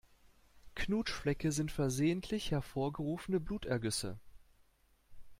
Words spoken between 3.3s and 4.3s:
Blutergüsse.